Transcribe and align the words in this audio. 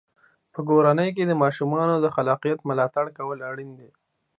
په 0.53 0.59
کورنۍ 0.69 1.09
کې 1.15 1.23
د 1.27 1.33
ماشومانو 1.43 1.95
د 1.99 2.07
خلاقیت 2.15 2.59
ملاتړ 2.69 3.05
کول 3.17 3.39
اړین 3.49 3.71
دی. 3.79 3.89